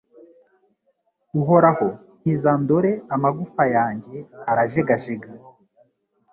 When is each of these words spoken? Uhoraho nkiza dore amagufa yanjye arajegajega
Uhoraho 1.41 1.87
nkiza 2.21 2.51
dore 2.67 2.91
amagufa 3.15 3.63
yanjye 3.75 4.15
arajegajega 4.49 5.29